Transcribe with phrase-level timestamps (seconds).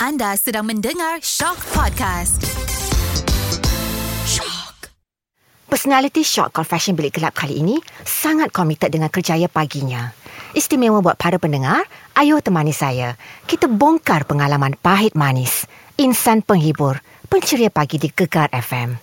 [0.00, 2.40] Anda sedang mendengar Shock Podcast.
[4.24, 4.88] Shock.
[5.68, 10.16] Personality Shock Confession Bilik Gelap kali ini sangat komited dengan kerjaya paginya.
[10.56, 11.84] Istimewa buat para pendengar,
[12.16, 13.20] ayo temani saya.
[13.44, 15.68] Kita bongkar pengalaman pahit manis.
[16.00, 16.96] Insan penghibur,
[17.28, 18.96] penceria pagi di Gegar FM.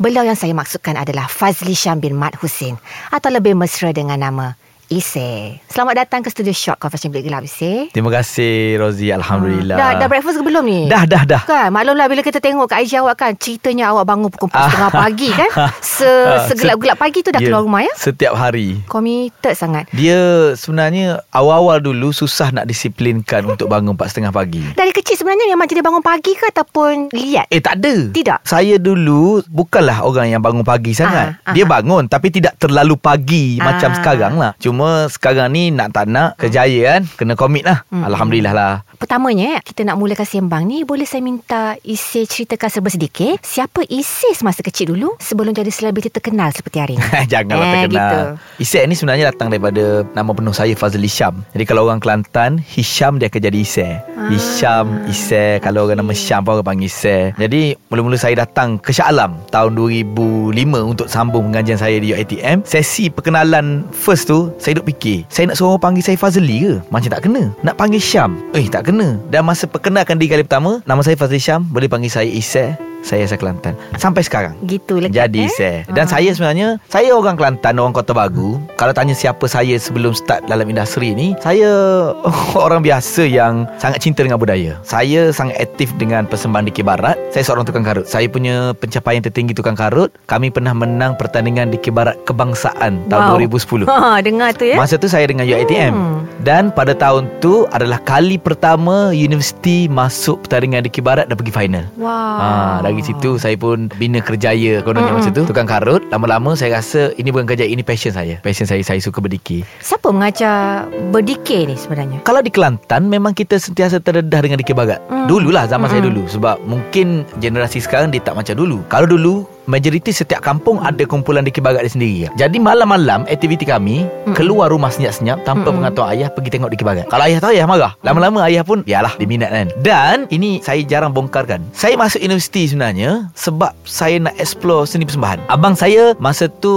[0.00, 2.80] Beliau yang saya maksudkan adalah Fazli Syam bin Mat Husin
[3.12, 4.56] atau lebih mesra dengan nama
[4.88, 5.60] Ise.
[5.68, 7.92] Selamat datang ke studio Shock Confession Bilik Gelap, Ise.
[7.92, 10.88] Terima kasih Rozi Alhamdulillah Dah, dah breakfast ke belum ni?
[10.88, 14.32] Dah dah dah Kan, maklumlah bila kita tengok kat IG awak kan, ceritanya awak bangun
[14.32, 15.50] pukul 4 setengah pagi kan.
[15.78, 17.92] Se, Ah, segelap-gelap pagi tu dah Ya, keluar rumah ya?
[17.94, 19.92] Setiap hari Committed sangat.
[19.92, 20.16] Dia
[20.56, 25.84] sebenarnya Awal-awal dulu Susah nak disiplinkan Untuk bangun 4.30 pagi Dari kecil sebenarnya memang jadi
[25.84, 27.44] bangun pagi ke ataupun liat?
[27.46, 28.40] Eh tak ada Tidak?
[28.42, 31.76] Saya dulu Bukanlah orang yang bangun pagi sangat Ah, Dia aha.
[31.76, 33.94] bangun Tapi tidak terlalu pagi Macam Ah.
[33.94, 34.77] sekarang lah Cuma
[35.08, 37.82] sekarang ni Nak tak nak Kejaya kan Kena komit lah.
[37.88, 38.04] Hmm.
[38.04, 38.74] Alhamdulillah lah.
[38.94, 44.30] Pertamanya, kita nak mulakan sembang ni, boleh saya minta Isi ceritakan serba sedikit siapa Isi
[44.32, 47.06] semasa kecil dulu sebelum jadi selebriti terkenal seperti hari ini?
[47.32, 47.88] Janganlah Eh, terkenal.
[47.88, 48.18] gitu.
[48.60, 51.46] Isek ni sebenarnya datang daripada Nama penuh saya Fazli Syam.
[51.50, 54.26] Jadi kalau orang Kelantan Hisham dia akan jadi Isek Ah.
[54.28, 58.90] Hisham Isek Kalau orang nama Syam pun orang panggil Isek Jadi mula-mula saya datang ke
[58.90, 60.50] Shah Alam Tahun 2005
[60.84, 65.56] Untuk sambung pengajian saya di UiTM Sesi perkenalan first tu Saya duk fikir Saya nak
[65.56, 66.76] suruh orang panggil saya Fazli ke?
[66.92, 67.56] Macam tak kena.
[67.64, 68.36] Nak panggil Syam?
[68.52, 69.16] Eh tak kena.
[69.32, 71.64] Dan masa perkenalkan diri kali pertama Nama saya Fazli Syam.
[71.72, 75.50] Boleh panggil saya Isek Saya asal Kelantan Sampai sekarang Gitu lekat jadi eh?
[75.50, 76.10] saya Dan Ah.
[76.10, 80.64] saya sebenarnya Saya orang Kelantan Orang Kota Baru Kalau tanya siapa saya Sebelum start dalam
[80.64, 81.70] industri ni Saya
[82.58, 87.44] Orang biasa yang Sangat cinta dengan budaya Saya sangat aktif Dengan persembahan Dikir Barat Saya
[87.44, 92.18] seorang tukang karut Saya punya pencapaian tertinggi tukang karut Kami pernah menang Pertandingan Dikir Barat
[92.22, 93.38] Kebangsaan Tahun Wow.
[93.40, 94.74] 2010 Ha, dengar tu ya?
[94.74, 96.26] Masa tu saya dengan UiTM Hmm.
[96.38, 101.84] Dan pada tahun tu Adalah kali pertama Universiti masuk pertandingan Dikir Barat Dan pergi final
[101.94, 102.10] Wow.
[102.38, 102.48] Ha,
[102.88, 105.28] dari situ saya pun bina kerjaya kononnya Mm-mm.
[105.28, 106.00] masa tu tukang karut.
[106.08, 108.40] Lama-lama saya rasa ini bukan kerja ini passion saya.
[108.40, 109.68] Passion saya saya suka berdikir.
[109.84, 112.24] Siapa mengajar berdikir ni sebenarnya?
[112.24, 114.98] Kalau di Kelantan memang kita sentiasa terdedah dengan dikir barat.
[115.12, 115.28] Mm.
[115.28, 116.16] Dululah zaman saya Mm-mm.
[116.16, 118.80] dulu sebab mungkin generasi sekarang dia tak macam dulu.
[118.88, 122.16] Kalau dulu majoriti setiap kampung ada kumpulan dikir barat dia sendiri.
[122.34, 124.32] Jadi malam-malam aktiviti kami Mm-mm.
[124.34, 125.84] keluar rumah senyap-senyap tanpa Mm-mm.
[125.84, 127.04] pengetahuan ayah pergi tengok dikir barat.
[127.06, 127.92] Kalau ayah tahu ayah marah.
[128.00, 129.68] Lama-lama ayah pun biarlah dia minat kan.
[129.84, 131.60] Dan ini saya jarang bongkarkan.
[131.76, 135.44] Saya masuk universiti sebenarnya sebab saya nak explore seni persembahan.
[135.52, 136.74] Abang saya masa tu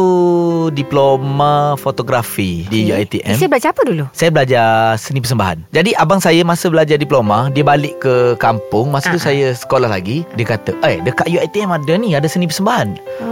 [0.75, 3.31] diploma fotografi di UiTM.
[3.31, 4.05] Isi belajar apa dulu?
[4.11, 5.71] Saya belajar seni persembahan.
[5.71, 8.91] Jadi abang saya masa belajar diploma, dia balik ke kampung.
[8.91, 9.25] Masa tu Ah.
[9.31, 10.27] saya sekolah lagi.
[10.35, 12.80] Dia kata, "Eh, dekat UiTM ada ni, ada seni persembahan.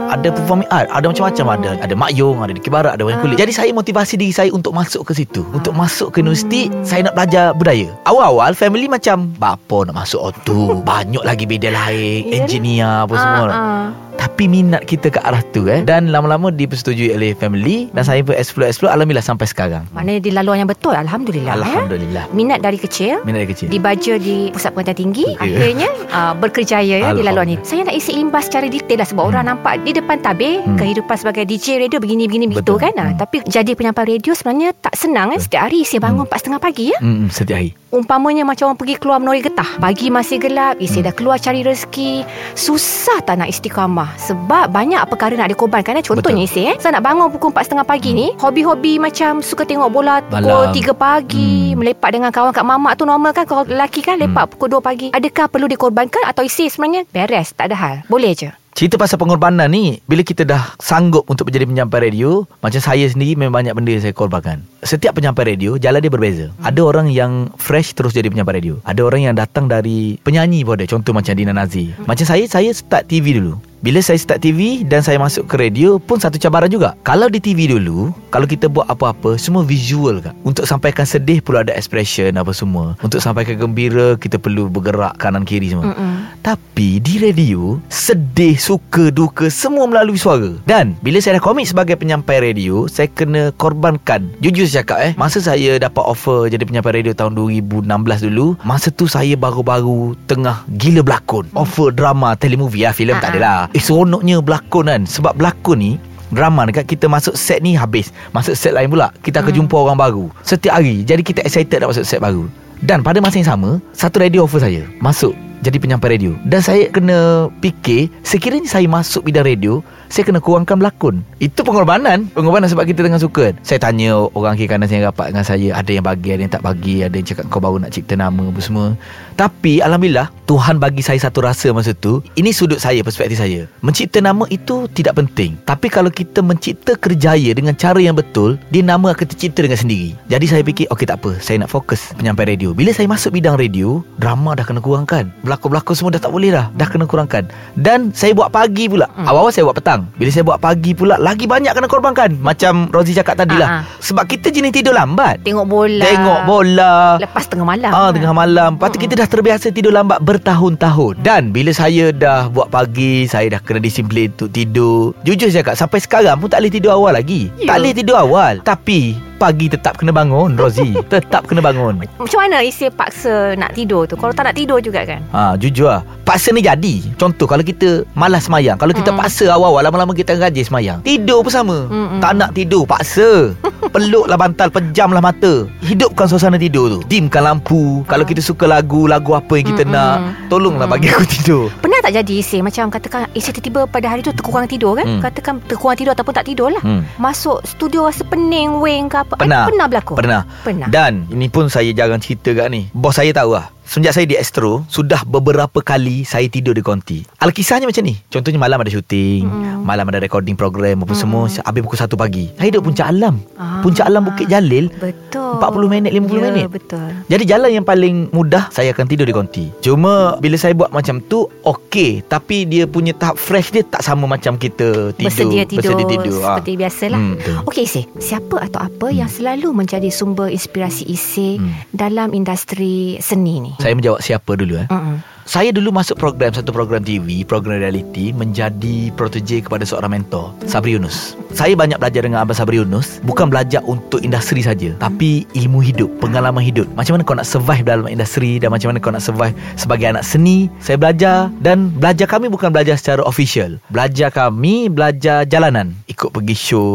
[0.10, 1.70] Ada performing art, ada macam-macam ada.
[1.82, 5.06] Ada makyong, ada dikir barat, ada wayang kulit." Jadi saya motivasi diri saya untuk masuk
[5.06, 5.46] ke situ.
[5.54, 7.90] Untuk masuk ke universiti, saya nak belajar budaya.
[8.10, 13.56] Awal-awal family macam, "Bapa nak masuk auto, banyak lagi bidang lain, engineer apa semua." Ah,
[13.56, 14.09] ah.
[14.20, 18.36] Tapi minat kita ke arah tu eh Dan lama-lama dipersetujui oleh family Dan saya pun
[18.36, 21.64] explore-explore Alhamdulillah sampai sekarang Maknanya di laluan yang betul Alhamdulillah ya?
[21.80, 25.38] Alhamdulillah Minat dari kecil Minat dari kecil dibaca di pusat pengajian tinggi Ya.
[25.40, 27.56] akhirnya uh, berkerjaya ya di laluan ini.
[27.56, 27.64] Alhamdulillah.
[27.64, 29.32] Saya nak isi imbas secara detail lah sebab Hmm.
[29.32, 30.76] orang nampak di depan tabir Hmm.
[30.76, 32.92] kehidupan sebagai DJ radio begini-begini begitu kan.
[32.96, 33.18] Ah, Hmm.
[33.18, 35.38] Tapi jadi penyampai radio sebenarnya tak senang kan.
[35.38, 35.46] Betul.
[35.46, 36.34] Setiap hari isi bangun Hmm.
[36.34, 36.98] 4.30 pagi ya.
[37.00, 37.72] Hmm, setiap hari.
[37.90, 39.70] Umpamanya macam orang pergi keluar menori getah.
[39.78, 41.08] Pagi masih gelap, isi Hmm.
[41.08, 42.12] dah keluar cari rezeki.
[42.54, 46.06] Susah tak nak istiqamah sebab banyak perkara nak dikorbankan eh.
[46.06, 46.76] Contohnya isi eh.
[46.80, 50.74] Saya nak bangun pukul 4.30 pagi ni, hobi-hobi macam suka tengok bola pukul Malam.
[50.74, 51.84] 3 pagi, Hmm.
[51.84, 54.52] melepak dengan kawan kat mamak tu normal kan kalau lelaki kan lepak Hmm.
[54.56, 55.08] pukul 2 pagi.
[55.12, 57.96] Adakah perlu dikorbankan atau isi sebenarnya beres, tak ada hal.
[58.08, 58.50] Boleh je.
[58.70, 63.36] Cerita pasal pengorbanan ni Bila kita dah sanggup untuk menjadi penyampai radio Macam saya sendiri
[63.36, 67.52] memang banyak benda yang saya korbankan Setiap penyampai radio Jalan dia berbeza Ada orang yang
[67.60, 71.34] fresh terus jadi penyampai radio Ada orang yang datang dari penyanyi pun ada Contoh macam
[71.36, 75.48] Dina Nazi Macam saya, saya start TV dulu bila saya start TV dan saya masuk
[75.48, 76.96] ke radio pun satu cabaran juga.
[77.08, 80.36] Kalau di TV dulu, kalau kita buat apa-apa, semua visual kan.
[80.44, 83.00] Untuk sampaikan sedih perlu ada expression apa semua.
[83.00, 85.96] Untuk sampaikan gembira, kita perlu bergerak kanan kiri semua.
[85.96, 86.20] Mm-mm.
[86.40, 92.00] Tapi di radio Sedih, suka, duka Semua melalui suara Dan bila saya dah komit sebagai
[92.00, 97.04] penyampai radio Saya kena korbankan Jujur saya cakap eh Masa saya dapat offer Jadi penyampai
[97.04, 97.86] radio tahun 2016
[98.32, 103.34] dulu Masa tu saya baru-baru Tengah gila berlakon Offer drama telemovie lah Filem tak Ah,
[103.36, 105.02] ada lah Eh seronoknya berlakon kan?
[105.06, 105.92] Sebab berlakon ni
[106.30, 108.14] Drama dekat kita masuk set ni habis.
[108.38, 109.60] Masuk set lain pula Kita akan Hmm.
[109.66, 110.26] jumpa orang baru.
[110.46, 112.46] Setiap hari Jadi kita excited nak masuk set baru.
[112.80, 116.40] Dan pada masa yang sama Satu radio offer saya Masuk jadi penyampai radio.
[116.48, 121.22] Dan saya kena fikir Sekiranya saya masuk bidang radio Saya kena kurangkan berlakon.
[121.38, 122.34] Itu pengorbanan.
[122.34, 123.54] Pengorbanan sebab kita tengah suka.
[123.62, 125.70] Saya tanya orang kiri kanan saya rapat dengan saya.
[125.78, 127.06] Ada yang bagi, ada yang tak bagi.
[127.06, 128.98] Ada yang cakap kau baru nak cipta nama apa semua.
[129.38, 132.26] Tapi Alhamdulillah Tuhan bagi saya satu rasa masa tu.
[132.34, 133.70] Ini sudut saya, perspektif saya.
[133.86, 135.54] Mencipta nama itu tidak penting.
[135.62, 140.18] Tapi kalau kita mencipta kerjaya Dengan cara yang betul Dia nama akan tercipta dengan sendiri.
[140.26, 141.38] Jadi saya fikir Okey tak apa.
[141.38, 142.74] Saya nak fokus penyampai radio.
[142.74, 145.30] Bila saya masuk bidang radio Drama dah kena kurangkan.
[145.46, 146.74] Berlakon-berlakon semua dah tak boleh dah.
[146.74, 147.46] Dah kena kurangkan.
[147.78, 149.06] Dan saya buat pagi pula.
[149.14, 149.30] Hmm.
[149.30, 152.38] Awal-awal saya buat petang Bila saya buat pagi pula Lagi banyak kena korbankan.
[152.40, 153.82] Macam Rozi cakap tadi Ah, lah ah.
[154.00, 155.42] Sebab kita jenis tidur lambat.
[155.44, 156.04] Tengok bola.
[156.04, 156.96] Tengok bola.
[157.22, 157.92] Lepas tengah malam.
[157.92, 158.72] Ah tengah malam.
[158.78, 161.22] Lepas tu kita dah terbiasa tidur lambat bertahun-tahun.
[161.24, 165.16] Dan bila saya dah buat pagi Saya dah kena disiplin untuk tidur.
[165.24, 167.54] Jujur saya cakap Sampai sekarang pun tak boleh tidur awal lagi.
[167.62, 167.72] Ya.
[167.72, 168.54] Tak boleh tidur awal.
[168.66, 171.00] Tapi pagi tetap kena bangun Rozi.
[171.08, 172.04] Tetap kena bangun.
[172.20, 174.14] Macam mana isi paksa nak tidur tu?
[174.14, 175.24] Kalau tak nak tidur juga kan?
[175.32, 176.04] Ha, jujur lah.
[176.22, 177.16] Paksa ni jadi.
[177.16, 179.18] Contoh kalau kita malas semayang Kalau kita Mm.
[179.18, 181.00] paksa awal-awal Lama-lama kita rajin semayang.
[181.02, 181.88] Tidur pun sama.
[181.88, 182.20] Mm-mm.
[182.20, 183.56] Tak nak tidur Paksa
[183.90, 185.66] Peluklah bantal Pejamlah mata.
[185.82, 187.00] Hidupkan suasana tidur tu.
[187.04, 188.06] Dimkan lampu.
[188.06, 189.96] Kalau kita suka lagu Lagu apa yang kita Mm-mm.
[189.96, 190.94] nak Tolonglah Mm.
[190.94, 191.64] bagi aku tidur.
[191.76, 195.06] Pernah tak jadi isi Macam katakan Isi tiba-tiba pada hari tu Terkurang tidur kan?
[195.06, 195.22] Hmm.
[195.22, 196.82] Katakan terkurang tidur Ataupun tak tidur lah.
[196.82, 197.02] Hmm.
[197.18, 199.34] Masuk studio rasa pening Weng ke apa.
[199.36, 199.66] Pernah.
[199.66, 200.14] Ada Pernah berlaku?
[200.16, 200.42] Pernah.
[200.62, 200.88] Pernah.
[200.88, 202.88] Dan ini pun saya jarang cerita kat ni.
[202.92, 207.26] Bos saya tahu lah Semenjak saya di Astro Sudah beberapa kali Saya tidur di konti
[207.36, 209.82] Alkisahnya macam ni Contohnya malam ada syuting Mm.
[209.82, 211.18] Malam ada recording program Apa Mm.
[211.18, 213.82] semua Habis pukul 1 pagi Saya duduk puncak alam Ah.
[213.82, 216.66] Puncak alam Bukit Jalil Betul 40 minit, 50 ya, minit.
[216.70, 220.92] betul Jadi jalan yang paling mudah Saya akan tidur di konti Cuma Bila saya buat
[220.92, 225.64] macam tu Okey Tapi dia punya tahap fresh dia Tak sama macam kita tidur Bersedia
[225.66, 226.48] tidur, Bersedia tidur ah.
[226.54, 227.56] Seperti biasalah Hmm, betul.
[227.66, 231.74] Okey Isi Siapa atau apa Yang selalu menjadi sumber inspirasi Isi Hmm.
[231.90, 234.88] Dalam industri seni ni Saya menjawab siapa dulu eh.
[234.92, 235.24] Mm-mm.
[235.48, 240.94] Saya dulu masuk program Satu program TV Program reality Menjadi protege kepada seorang mentor Sabri
[240.94, 245.82] Yunus Saya banyak belajar dengan Abang Sabri Yunus Bukan belajar untuk industri saja Tapi ilmu
[245.82, 249.20] hidup Pengalaman hidup Macam mana kau nak survive dalam industri Dan macam mana kau nak
[249.20, 254.88] survive Sebagai anak seni Saya belajar Dan belajar kami bukan belajar secara official Belajar kami
[254.88, 256.90] Belajar jalanan Ikut pergi show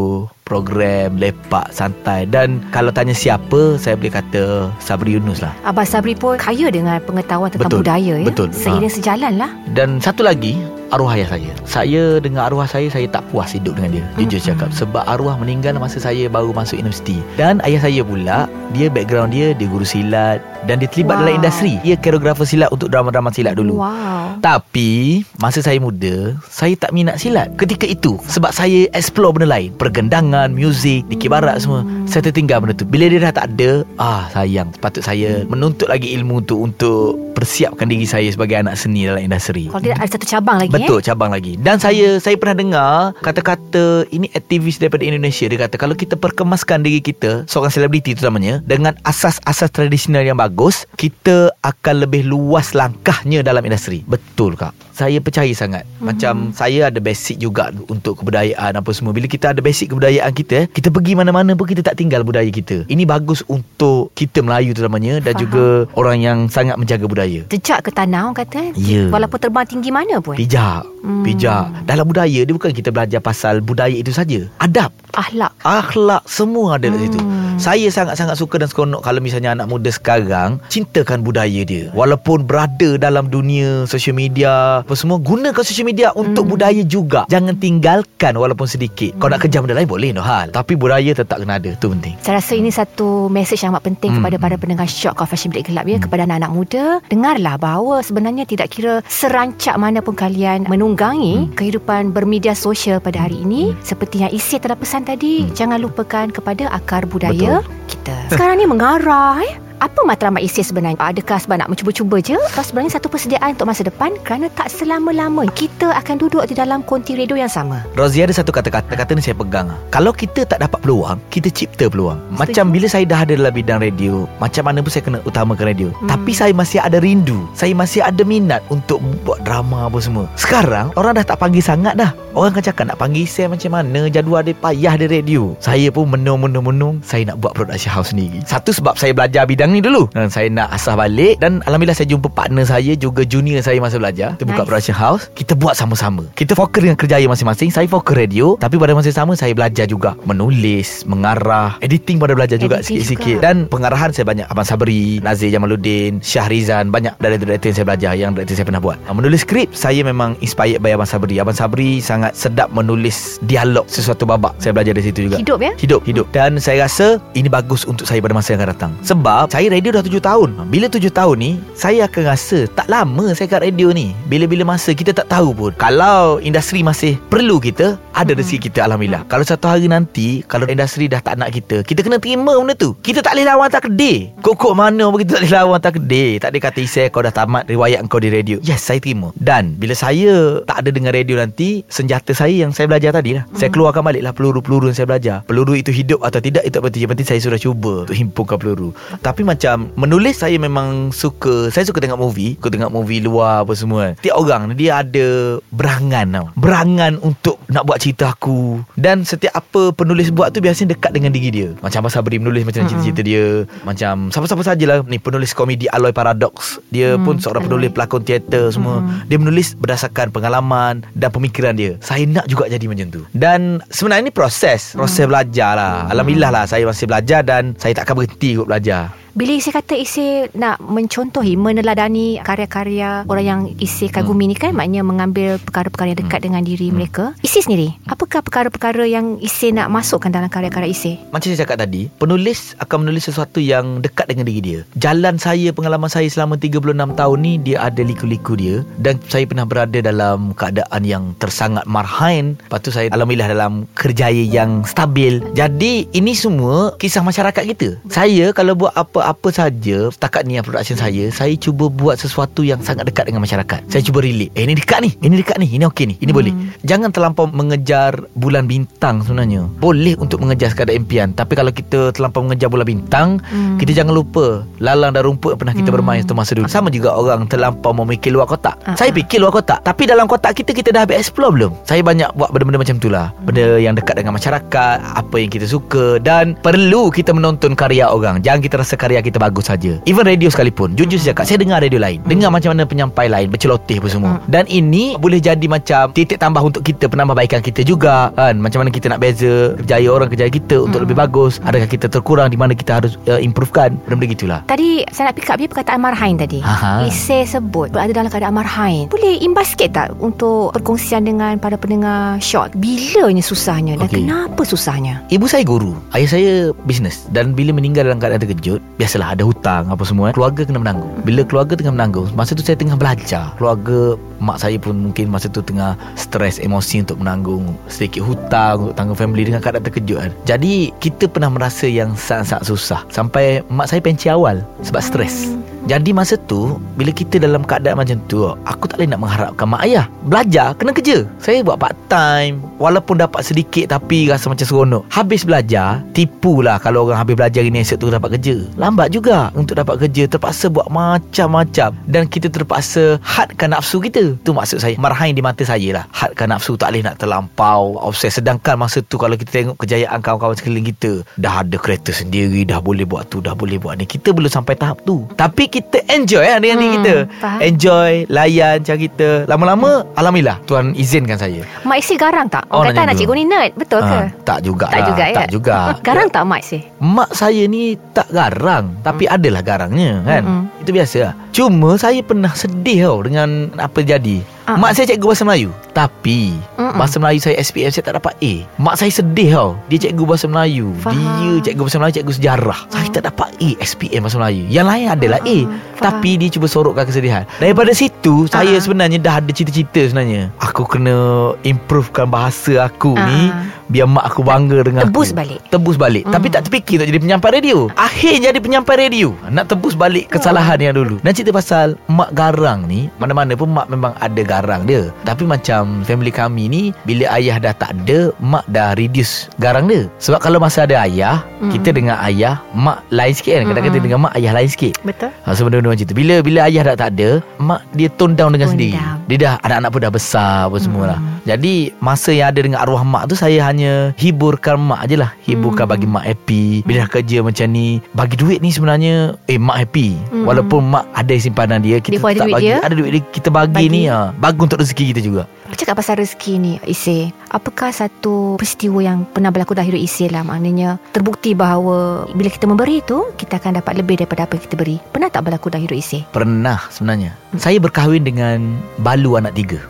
[0.44, 6.12] program lepak santai dan kalau tanya siapa saya boleh kata Sabri Yunus lah Abang Sabri
[6.12, 8.26] pun kaya dengan pengetahuan tentang Betul, budaya ya.
[8.28, 8.48] betul.
[8.52, 8.96] Seiring Ha.
[9.00, 9.50] sejalan lah.
[9.72, 10.60] Dan satu lagi
[10.94, 11.50] Arwah ayah saya.
[11.66, 14.04] Saya dengan arwah saya Saya tak puas hidup dengan dia.
[14.14, 14.48] Jujur Mm-mm.
[14.54, 17.18] cakap Sebab arwah meninggal Masa saya baru masuk universiti.
[17.34, 21.20] Dan ayah saya pula Dia background dia Dia guru silat Dan dia terlibat Wow.
[21.20, 21.74] dalam industri.
[21.82, 23.82] Dia koreografer silat Untuk drama-drama silat dulu.
[23.82, 24.38] Wow.
[24.38, 27.50] tapi Masa saya muda Saya tak minat silat.
[27.58, 29.74] Ketika itu Sebab saya explore benda lain.
[29.74, 31.82] Pergendangan Muzik Dikir barat semua.
[32.06, 32.86] Saya tertinggal benda tu.
[32.86, 34.70] Bila dia dah tak ada Ah sayang.
[34.78, 39.66] Patut saya Menuntut lagi ilmu tu Untuk Persiapkan diri saya Sebagai anak seni dalam industri.
[39.66, 41.02] Kalau tidak ada satu cabang lagi Betul eh.
[41.04, 42.92] cabang lagi Dan saya Saya pernah dengar
[43.24, 48.60] Kata-kata Ini aktivis daripada Indonesia Dia kata Kalau kita perkemaskan diri kita Seorang selebriti terutamanya
[48.64, 55.22] Dengan asas-asas tradisional yang bagus Kita akan lebih luas langkahnya Dalam industri Betul kak Saya
[55.22, 59.94] percaya sangat Macam Saya ada basic juga Untuk kebudayaan Apa semua Bila kita ada basic
[59.94, 64.44] kebudayaan kita Kita pergi mana-mana pun Kita tak tinggal budaya kita Ini bagus untuk Kita
[64.44, 65.42] Melayu terutamanya Dan Faham.
[65.46, 65.64] juga
[65.96, 68.74] Orang yang sangat menjaga budaya Jejak ke tanah orang kata.
[68.74, 69.06] Ya.
[69.12, 70.34] Walaupun terbang tinggi mana pun.
[70.34, 70.63] Pijak
[71.04, 71.20] Hmm.
[71.20, 74.48] Pijak Dalam budaya Dia bukan kita belajar pasal Budaya itu saja.
[74.56, 74.88] Adab.
[75.12, 75.52] Akhlak.
[75.60, 77.20] Akhlak Semua ada kat situ.
[77.20, 77.60] Hmm.
[77.60, 81.92] Saya sangat-sangat suka dan seronok Kalau misalnya anak muda sekarang Cintakan budaya dia.
[81.92, 86.52] Walaupun berada dalam dunia Social media Apa semua Gunakan social media Untuk Hmm.
[86.56, 87.28] budaya juga.
[87.28, 89.12] Jangan tinggalkan Walaupun sedikit.
[89.16, 90.48] Kau nak kerja benda lain Boleh no hal.
[90.50, 91.68] Tapi budaya tetap kena ada.
[91.68, 92.16] Itu penting.
[92.20, 94.24] Saya rasa ini satu mesej yang amat penting Hmm.
[94.24, 96.84] kepada para pendengar Shock Confession Bilik Gelap ya kepada anak-anak muda.
[97.06, 101.50] Dengarlah bahawa sebenarnya tidak kira serancak mana pun kalian menunggangi Hmm.
[101.58, 103.74] kehidupan bermedia sosial pada hari ini.
[103.82, 108.14] Seperti yang isi telah pesan tadi jangan lupakan kepada akar budaya kita.
[108.30, 110.98] Sekarang ni mengarah eh apa matlamat isi sebenarnya?
[111.00, 112.36] Adakah sebab nak mencuba-cuba je?
[112.52, 114.14] Atau sebenarnya satu persediaan untuk masa depan?
[114.22, 117.82] Kerana tak selama-lama kita akan duduk di dalam konti radio yang sama.
[117.94, 121.88] Rozi ada satu kata-kata Kata ni saya pegang Kalau kita tak dapat peluang Kita cipta
[121.88, 125.64] peluang Macam bila saya dah ada dalam bidang radio Macam mana pun saya kena utamakan
[125.64, 126.10] radio Hmm.
[126.10, 130.90] Tapi saya masih ada rindu Saya masih ada minat Untuk buat drama apa semua Sekarang
[130.98, 134.42] Orang dah tak panggil sangat dah Orang akan cakap Nak panggil saya macam mana Jadual
[134.42, 138.98] dia payah di radio Saya pun menung-menung-menung Saya nak buat production house sendiri Satu sebab
[138.98, 140.02] saya belajar bidang Yang ni dulu.
[140.12, 143.96] Dan saya nak asah balik Dan Alhamdulillah saya jumpa partner saya Juga junior saya masa
[143.96, 144.36] belajar.
[144.36, 144.68] Kita buka Nice.
[144.68, 145.22] production house.
[145.32, 146.28] Kita buat sama-sama.
[146.36, 147.72] Kita fokus dengan kerjaya masing-masing.
[147.72, 148.60] Saya fokus radio.
[148.60, 153.00] Tapi pada masa yang sama Saya belajar juga Menulis Mengarah Editing pada belajar juga Editing
[153.00, 153.36] Sikit-sikit.
[153.40, 153.44] Juga.
[153.48, 154.44] Dan pengarahan saya banyak.
[154.52, 158.98] Abang Sabri Nazir Jamaluddin Syahrizan Banyak director-director yang saya belajar Yang director saya pernah buat.
[159.08, 161.40] Ah, Menulis skrip Saya memang inspired by Abang Sabri.
[161.40, 164.60] Abang Sabri sangat sedap menulis dialog Sesuatu babak.
[164.60, 165.40] Saya belajar dari situ juga.
[165.40, 165.72] Hidup ya?
[165.80, 166.28] Hidup Hidup.
[166.36, 168.92] Dan saya rasa Ini bagus untuk saya pada masa yang akan datang.
[169.00, 170.66] Sebab Saya radio dah 7 tahun.
[170.66, 174.10] Bila 7 tahun ni Saya akan rasa Tak lama saya kat radio ni.
[174.26, 175.70] Bila-bila masa Kita tak tahu pun.
[175.78, 179.22] Kalau industri masih Perlu kita Ada rezeki kita Alhamdulillah.
[179.30, 182.98] Kalau satu hari nanti Kalau industri dah tak nak kita Kita kena terima benda tu.
[182.98, 184.34] Kita tak boleh lawan tak kedai.
[184.42, 186.28] Kokok mana pun kita tak boleh lawan tak kedai.
[186.42, 188.58] Tak ada kata Isai kau dah tamat Riwayat kau di radio.
[188.58, 189.30] Yes saya terima.
[189.38, 193.46] Dan bila saya Tak ada dengan radio nanti Senjata saya yang saya belajar tadi lah.
[193.54, 195.46] Saya keluarkan balik lah Peluru-peluru yang saya belajar.
[195.46, 198.90] Peluru itu hidup atau tidak Itu penting Yang penting saya sudah cuba Untuk himpunkan peluru.
[199.22, 203.76] Tapi macam Menulis saya memang suka Saya suka tengok movie Suka tengok movie luar apa
[203.76, 206.46] semua Tiap orang Dia ada Berangan tau.
[206.56, 208.78] Berangan untuk Nak buat cerita aku.
[208.94, 211.68] Dan setiap apa penulis buat tu Biasanya dekat dengan diri dia.
[211.82, 213.66] Macam Abang Sabri menulis Macam cerita-cerita dia.
[213.82, 215.02] Macam Siapa-siapa sajalah.
[215.10, 216.78] Ni penulis komedi Aloy Paradox.
[216.94, 219.02] Dia pun seorang penulis Pelakon teater semua.
[219.26, 221.98] Dia menulis berdasarkan pengalaman Dan pemikiran dia.
[221.98, 223.26] Saya nak juga jadi macam tu.
[223.34, 224.94] Dan sebenarnya ni proses.
[224.94, 226.06] Proses belajar lah.
[226.14, 229.10] Alhamdulillah lah Saya masih belajar Dan saya tak akan berhenti untuk belajar.
[229.34, 234.70] Bila Isi kata Isi nak mencontohi Meneladani karya-karya Orang yang Isi kagumi ni kan?
[234.78, 237.34] Maknanya mengambil perkara-perkara yang dekat dengan diri mereka.
[237.42, 237.96] Isi sendiri?
[238.04, 241.16] Apakah perkara-perkara yang Isi nak masukkan dalam karya-karya Isi?
[241.32, 244.80] Macam saya cakap tadi Penulis akan menulis sesuatu yang dekat dengan diri dia.
[245.00, 248.84] Jalan saya, pengalaman saya selama 36 tahun ni Dia ada liku-liku dia.
[249.00, 252.60] Dan saya pernah berada dalam keadaan yang tersangat marhain.
[252.68, 255.40] Lepas tu saya Alhamdulillah dalam kerjaya yang stabil.
[255.56, 257.96] Jadi ini semua kisah masyarakat kita.
[258.12, 262.82] Saya kalau buat apa-apa saja Setakat ni yang production saya Saya cuba buat sesuatu yang
[262.84, 263.80] sangat dekat dengan masyarakat.
[263.88, 264.52] Saya cuba relate.
[264.58, 266.52] Eh ini dekat ni, ini dekat ni, ini okey ni, ini boleh.
[266.82, 269.66] Jangan terlampau mengejar bulan bintang sebenarnya.
[269.80, 273.76] Boleh untuk mengejar sekadar impian Tapi kalau kita terlampau mengejar bulan bintang Hmm.
[273.76, 276.66] Kita jangan lupa Lalang dan rumput pernah kita bermain satu masa dulu.
[276.70, 278.76] Sama juga orang terlampau memikir luar kotak.
[278.84, 281.72] Ah, Saya fikir luar kotak Tapi dalam kotak kita Kita dah habis explore belum?
[281.84, 283.30] Saya banyak buat benda-benda macam tu lah.
[283.44, 288.40] Benda yang dekat dengan masyarakat Apa yang kita suka Dan perlu kita menonton karya orang.
[288.44, 289.98] Jangan kita rasa karya kita bagus saja.
[290.08, 293.48] Even radio sekalipun Jujur saya cakap Saya dengar radio lain Dengar macam mana penyampai lain
[293.50, 294.32] Berceloteh apa semua.
[294.50, 298.62] Dan ini boleh jadi macam Titik tambah untuk kita Penambahbaikan kita juga kan?
[298.62, 302.46] Macam mana kita nak beza Kerjaya orang kerjaya kita Untuk lebih bagus Adakah kita terkurang
[302.46, 306.00] Di mana kita harus uh, improvekan Benda-benda gitulah Tadi saya nak pick up dia perkataan
[306.04, 306.60] marhain tadi.
[306.60, 307.08] Aha.
[307.08, 309.08] Isi sebut berada dalam keadaan marhain.
[309.08, 312.70] Boleh imbas sikit tak untuk perkongsian dengan para pendengar short?
[312.78, 314.22] Bilanya susahnya dan Okey.
[314.22, 315.24] kenapa susahnya?
[315.32, 316.52] Ibu saya guru Ayah saya
[316.84, 321.10] bisnes Dan bila meninggal dalam keadaan terkejut Biasalah ada hutang apa semua Keluarga kena menanggung
[321.24, 325.48] Bila keluarga tengah menanggung Masa tu saya tengah belajar Keluarga Mak saya pun mungkin masa
[325.48, 330.32] tu tengah Stres emosi untuk menanggung Sedikit hutang Untuk tanggung family Dengan keadaan terkejut kan.
[330.44, 333.00] Jadi kita pernah merasa yang sangat-sangat susah.
[333.08, 338.16] Sampai mak saya penci awal Sebab stres jadi masa tu Bila kita dalam keadaan macam
[338.24, 340.08] tu Aku tak boleh nak mengharapkan mak ayah.
[340.24, 341.28] Belajar Kena kerja.
[341.36, 345.02] Saya buat part time Walaupun dapat sedikit Tapi rasa macam seronok.
[345.12, 348.56] Habis belajar Tipulah Kalau orang habis belajar ini Esok tu dapat kerja.
[348.80, 351.92] Lambat juga Untuk dapat kerja Terpaksa buat macam-macam.
[352.08, 354.40] Dan kita terpaksa Hadkan nafsu kita.
[354.40, 354.96] Tu maksud saya.
[354.96, 356.04] Marhain di mata saya lah.
[356.16, 358.00] Hadkan nafsu Tak boleh nak terlampau.
[358.00, 362.64] Obses Sedangkan masa tu Kalau kita tengok kejayaan Kawan-kawan sekeliling kita Dah ada kereta sendiri
[362.64, 364.08] Dah boleh buat tu Dah boleh buat ni.
[364.08, 365.28] Kita belum sampai tahap tu.
[365.36, 367.58] Tapi kita enjoy lah Dengan diri Hmm, kita faham.
[367.60, 372.62] Enjoy Layan cerita Lama-lama Alhamdulillah Tuhan izinkan saya Mak Isi garang tak?
[372.68, 373.70] Oh, Orang nak kata anak cikgu ni nerd.
[373.74, 374.14] Betul ke?
[374.14, 375.34] Ah, Tak juga tak lah juga ya?
[375.34, 375.74] Tak juga
[376.06, 376.78] Garang tak Mak Isi?
[376.96, 380.62] Mak saya ni tak garang Tapi adalah garangnya kan Mm-mm.
[380.78, 384.80] Itu biasa lah Cuma saya pernah sedih tau Dengan apa jadi Ah.
[384.80, 386.96] Mak saya cikgu bahasa Melayu Tapi Mm-mm.
[386.96, 390.48] Bahasa Melayu saya SPM Saya tak dapat A Mak saya sedih tau Dia cikgu bahasa
[390.48, 391.20] Melayu Faham.
[391.20, 395.06] Dia cikgu bahasa Melayu Cikgu sejarah Saya tak dapat A SPM bahasa Melayu Yang lain
[395.10, 396.00] adalah A Ah, faham.
[396.00, 398.80] Tapi dia cuba sorokkan kesedihan Daripada situ Saya Ah.
[398.80, 401.16] sebenarnya dah ada cita-cita sebenarnya Aku kena
[401.60, 403.68] Improvekan bahasa aku ni Ah.
[403.94, 405.60] Biar mak aku bangga dengan Tebus aku balik.
[405.70, 406.34] Tebus balik Hmm.
[406.34, 410.80] Tapi tak terfikir nak jadi penyampai radio Akhir jadi penyampai radio Nak tebus balik kesalahan
[410.80, 415.12] yang dulu Dan cerita pasal Mak garang ni Mana-mana pun mak memang ada garang dia
[415.22, 420.08] Tapi macam family kami ni Bila ayah dah tak ada Mak dah reduce garang dia
[420.18, 421.70] Sebab kalau masa ada ayah Hmm.
[421.70, 424.06] Kita dengan ayah Mak lain sikit kan Kadang-kadang Hmm.
[424.06, 425.30] dengan mak Ayah lain sikit Betul.
[425.32, 428.68] Ha, so macam tu Bila bila ayah dah tak ada Mak dia tone down dengan
[428.68, 429.16] Tone sendiri down.
[429.24, 431.40] Dia dah Anak-anak pun dah besar Apa semua lah Hmm.
[431.44, 435.30] Jadi Masa yang ada dengan arwah mak tu Saya hanya sebenarnya hiburkan mak je lah.
[435.44, 435.92] Hiburkan Hmm.
[435.92, 436.64] bagi mak happy.
[436.82, 440.16] Bila dah kerja macam ni, bagi duit ni sebenarnya eh mak happy.
[440.32, 440.44] Hmm.
[440.48, 442.64] Walaupun mak ada simpanan dia, kita Before ada tak bagi.
[442.64, 443.88] dia, Ada duit dia, kita bagi, bagi.
[443.90, 444.32] ni ha.
[444.34, 445.42] Bagus untuk rezeki kita juga.
[445.74, 450.46] Cakap pasal rezeki ni Ise Apakah satu peristiwa yang Pernah berlaku dalam hidup Ise lah
[450.46, 454.76] Maknanya Terbukti bahawa Bila kita memberi tu Kita akan dapat lebih daripada apa yang kita
[454.78, 456.22] beri Pernah tak berlaku dalam hidup Ise?
[456.30, 457.34] Pernah sebenarnya.
[457.58, 459.82] Saya berkahwin dengan balu anak tiga.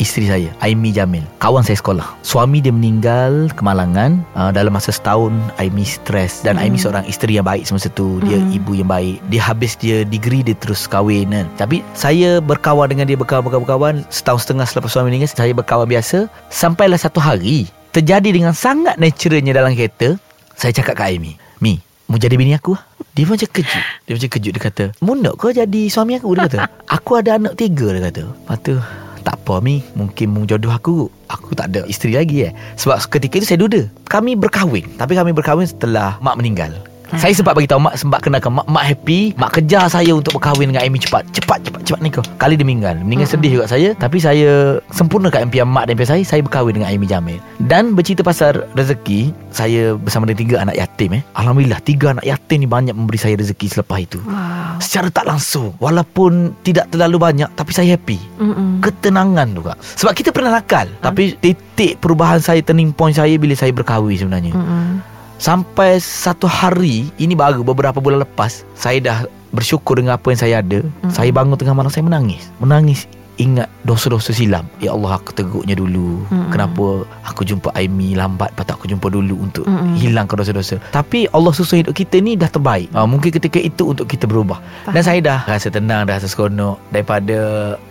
[0.00, 1.20] Isteri saya, Aimi Jamil.
[1.44, 2.08] Kawan saya sekolah.
[2.24, 4.24] Suami dia meninggal kemalangan.
[4.32, 5.28] Uh, dalam masa setahun,
[5.60, 6.40] Aimi stres.
[6.40, 6.72] Dan Hmm.
[6.72, 8.16] Aimi seorang isteri yang baik semasa tu.
[8.24, 8.48] Dia Hmm.
[8.48, 9.20] ibu yang baik.
[9.28, 11.44] Dia habis dia degree, dia terus kahwin kan.
[11.60, 13.94] Tapi saya berkawan dengan dia, berkawan, berkawan, berkawan.
[14.08, 16.32] Setahun setengah selepas suami meninggal, saya berkawan biasa.
[16.48, 20.16] Sampailah satu hari, terjadi dengan sangat naturalnya dalam kereta.
[20.56, 21.76] Saya cakap ke Aimi, Mi,
[22.08, 25.34] Mu jadi bini aku lah." Dia macam kejut Dia macam kejut Dia kata Mu nak
[25.34, 26.58] kau jadi suami aku Dia kata
[26.96, 28.78] Aku ada anak tiga Dia kata Lepas tu
[29.22, 29.84] Tak apa Mi.
[29.94, 32.52] Mungkin mu jodoh aku Aku tak ada isteri lagi eh.
[32.74, 33.86] Sebab ketika itu saya duda.
[34.10, 34.84] Kami berkahwin.
[34.98, 38.84] Tapi kami berkahwin setelah Mak meninggal saya sempat bagi tahu mak sempat kenalkan mak mak
[38.86, 40.98] happy mak kejar saya untuk berkahwin dengan Amy.
[41.00, 42.94] Cepat cepat cepat cepat ni kau kali dia meninggal.
[43.02, 43.42] Meninggal Mm-mm.
[43.42, 43.96] sedih juga saya.
[43.98, 46.22] Tapi saya sempurnakan impian mak dan impian saya.
[46.22, 47.40] Saya berkahwin dengan Amy Jamil.
[47.66, 51.22] Dan bercerita pasal rezeki saya bersama dengan tiga anak yatim eh.
[51.34, 54.18] Alhamdulillah tiga anak yatim ni banyak memberi saya rezeki selepas itu.
[54.22, 54.78] Wow.
[54.78, 58.20] Secara tak langsung walaupun tidak terlalu banyak tapi saya happy.
[58.40, 58.80] Mm-mm.
[58.80, 63.72] ketenangan juga sebab kita pernah nakal tapi titik perubahan saya turning point saya bila saya
[63.74, 64.52] berkahwin sebenarnya.
[64.56, 65.09] Mm-mm.
[65.40, 69.18] Sampai satu hari Ini baru beberapa bulan lepas Saya dah
[69.50, 70.84] bersyukur dengan apa yang saya ada.
[71.02, 71.10] Mm.
[71.10, 72.52] Saya bangun tengah malam Saya menangis.
[72.60, 73.08] Menangis
[73.40, 74.68] Ingat dosa-dosa silam.
[74.84, 76.28] Ya Allah aku teruknya dulu.
[76.28, 76.52] Mm-mm.
[76.52, 79.96] Kenapa aku jumpa Aimi lambat Patut aku jumpa dulu Untuk Mm-mm.
[79.96, 80.76] hilangkan dosa-dosa.
[80.92, 82.92] Tapi Allah susun hidup kita ni Dah terbaik.
[82.92, 84.60] Ha, Mungkin ketika itu Untuk kita berubah.
[84.92, 86.76] Dan saya dah rasa tenang Dah rasa seronok.
[86.92, 87.38] Daripada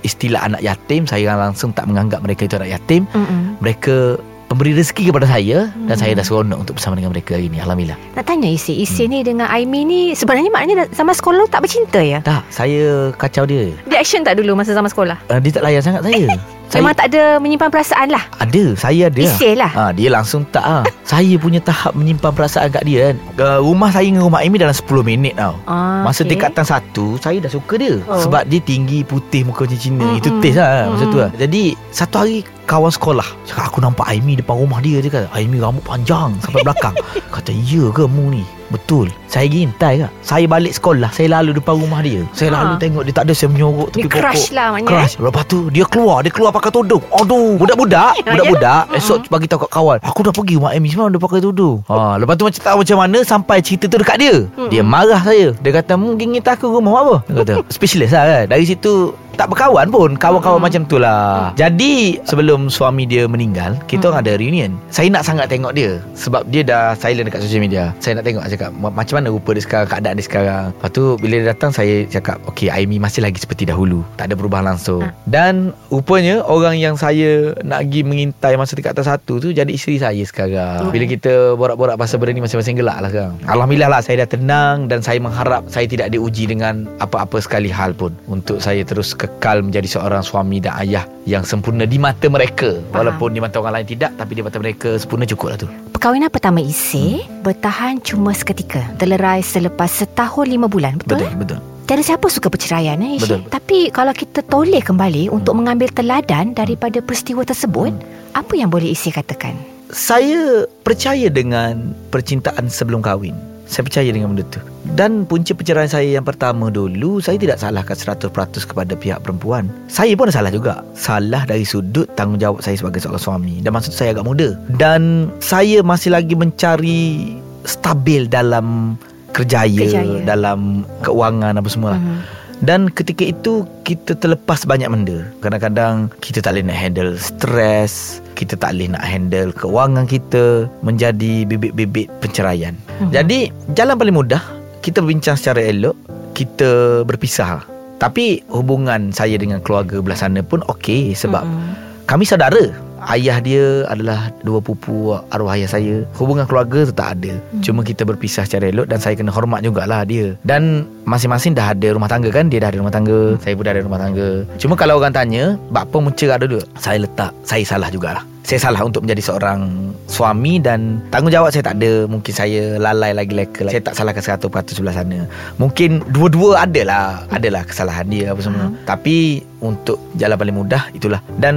[0.06, 3.10] istilah anak yatim Saya langsung tak menganggap mereka itu anak yatim.
[3.10, 3.58] Mm-mm.
[3.58, 6.02] Mereka Pemberi rezeki kepada saya Dan Hmm.
[6.02, 9.22] saya dah seronok Untuk bersama dengan mereka hari ini Alhamdulillah Nak tanya Ise Ise ni
[9.22, 12.20] dengan Aimi ni Sebenarnya maknanya Sama sekolah tak bercinta ya?
[12.20, 13.70] Tak, saya kacau dia.
[13.86, 15.22] Dia action tak dulu Masa sama sekolah?
[15.30, 16.28] Uh, dia tak layan sangat saya.
[16.70, 19.18] saya Memang tak ada menyimpan perasaan lah ada, saya ada.
[19.20, 20.84] Ise lah Ha, dia langsung tak ah.
[21.12, 23.16] saya punya tahap menyimpan perasaan kat dia kan.
[23.36, 25.58] Uh, rumah saya dengan rumah Amy dalam 10 minit tau.
[25.66, 26.38] ah, Masa okay.
[26.38, 28.22] tingkatan satu Saya dah suka dia Oh.
[28.22, 30.20] Sebab dia tinggi Putih muka macam Cina Mm-mm.
[30.22, 34.38] Itu taste lah Masa tu lah Jadi Satu hari Kawan sekolah Cakap aku nampak Aimi
[34.38, 36.94] depan rumah dia Dia kata Aimi rambut panjang Sampai belakang
[37.34, 39.10] Kata ya ke mu ni Betul.
[39.26, 40.12] Saya gintai kak.
[40.20, 42.22] Saya balik sekolah Saya lalu depan rumah dia.
[42.32, 42.80] Saya lalu Ha.
[42.80, 44.54] tengok Dia tak ada Saya menyorok Dia tepi crush pokok.
[44.54, 45.14] lah maknanya Crush.
[45.20, 47.04] Lepas tu Dia keluar Dia keluar pakai tudung.
[47.12, 48.84] Aduh Budak-budak Ya, Budak-budak.
[48.88, 48.96] Ya.
[48.96, 51.82] Esok bagi tahu kat kawan Aku dah pergi rumah Amy Semalam dia pakai tudung.
[51.86, 54.36] Ha, Lepas tu macam tahu macam mana Sampai cerita tu dekat dia.
[54.68, 55.54] Dia marah saya.
[55.56, 57.16] Dia kata Mungkin kita aku rumah apa?
[57.26, 58.44] Dia kata Speechless lah kan.
[58.48, 58.94] Dari situ
[59.40, 60.68] tak berkawan pun Kawan-kawan Hmm.
[60.68, 61.56] macam tu lah.
[61.56, 64.76] Jadi Sebelum suami dia meninggal Kita orang ada reunion.
[64.90, 66.04] Saya nak sangat tengok dia.
[66.14, 67.96] Sebab dia dah silent dekat social media.
[67.98, 70.64] Saya nak tengok Cakap "Ma- macam mana rupa dia sekarang Keadaan dia sekarang?
[70.74, 74.04] Lepas tu bila dia datang Saya cakap Okay Aimi masih lagi seperti dahulu.
[74.16, 75.02] Tak ada perubahan langsung.
[75.02, 75.16] Ah.
[75.24, 80.20] Dan rupanya Orang yang saya Nak pergi mengintai Masa tingkatan satu tu Jadi isteri saya
[80.22, 80.84] sekarang.
[80.84, 80.92] Oh.
[80.92, 83.34] Bila kita borak-borak Pasal benda ni Masing-masing gelak lah sekarang.
[83.46, 87.94] Alhamdulillah lah Saya dah tenang Dan saya mengharap Saya tidak diuji dengan Apa-apa sekali hal
[87.94, 88.12] pun.
[88.26, 93.06] Untuk saya terus kekal Menjadi seorang suami dan ayah Yang sempurna di mata mereka Faham.
[93.06, 96.34] Walaupun di mata orang lain tidak Tapi di mata mereka Sempurna cukup lah tu Perkahwinan
[96.34, 101.22] pertama Ise Bertahan cuma seketika Terlerai selepas setahun lima bulan Betul?
[101.22, 103.18] Betul Betul Tiada siapa suka perceraian eh?
[103.18, 103.46] Betul.
[103.50, 107.94] Tapi kalau kita toleh kembali Untuk mengambil teladan Daripada peristiwa tersebut
[108.38, 109.58] Apa yang boleh Ise katakan?
[109.90, 113.34] Saya percaya dengan percintaan sebelum kahwin.
[113.70, 114.58] Saya percaya dengan benda tu.
[114.98, 118.34] Dan punca perceraian saya yang pertama dulu, saya tidak salahkan 100%
[118.66, 119.70] kepada pihak perempuan.
[119.86, 120.82] Saya pun salah juga.
[120.98, 123.54] Salah dari sudut tanggungjawab saya sebagai seorang suami.
[123.62, 124.58] Dan maksud saya agak muda.
[124.74, 127.38] Dan saya masih lagi mencari
[127.70, 128.98] stabil dalam
[129.38, 130.26] kerjaya, Kerjaya.
[130.26, 131.94] dalam keuangan apa semua.
[131.94, 132.39] Mhm.
[132.60, 135.24] Dan ketika itu kita terlepas banyak benda.
[135.40, 141.48] Kadang-kadang kita tak boleh nak handle stres, kita tak boleh nak handle keuangan kita menjadi
[141.48, 142.76] bibit-bibit penceraian.
[143.00, 143.16] Mhm.
[143.16, 143.40] Jadi
[143.80, 144.44] jalan paling mudah
[144.84, 145.96] kita berbincang secara elok,
[146.36, 147.64] kita berpisah.
[148.00, 151.72] Tapi hubungan saya dengan keluarga belah sana pun okey sebab Mhm.
[152.08, 152.89] kami saudara.
[153.08, 156.04] Ayah dia adalah dua pupu arwah ayah saya.
[156.20, 157.34] Hubungan keluarga tu tak ada.
[157.40, 157.64] Hmm.
[157.64, 160.36] Cuma kita berpisah secara elok dan saya kena hormat jugalah dia.
[160.44, 162.52] Dan masing-masing dah ada rumah tangga kan?
[162.52, 164.30] Dia dah ada rumah tangga, saya pun dah ada rumah tangga.
[164.60, 166.60] Cuma kalau orang tanya, bapa mencerah dulu.
[166.76, 168.24] Saya letak, saya salah jugalah.
[168.50, 173.38] Saya salah untuk menjadi seorang suami Dan tanggungjawab saya tak ada Mungkin saya lalai lagi
[173.38, 175.30] leka Saya tak salahkan 100% sebelah sana
[175.62, 178.76] Mungkin dua-dua adalah Adalah kesalahan dia apa semua Hmm.
[178.82, 181.56] Tapi untuk jalan paling mudah itulah Dan